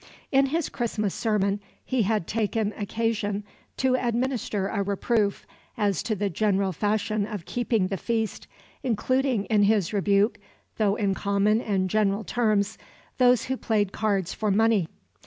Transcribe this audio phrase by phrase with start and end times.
[0.31, 3.43] In his Christmas sermon he had taken occasion
[3.77, 5.45] to administer a reproof
[5.77, 8.47] as to the general fashion of keeping the feast,
[8.81, 10.39] including in his rebuke,
[10.77, 12.79] "though in common and general terms,"
[13.19, 14.87] those who played cards for money.